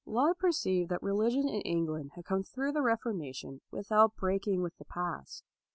Laud 0.07 0.39
perceived 0.39 0.89
that 0.89 1.03
religion 1.03 1.47
in 1.47 1.61
England 1.61 2.09
had 2.15 2.25
come 2.25 2.41
through 2.41 2.71
the 2.71 2.79
Refor 2.79 3.15
mation 3.15 3.61
without 3.69 4.15
breaking 4.15 4.63
with 4.63 4.75
the 4.79 4.85
past. 4.85 5.43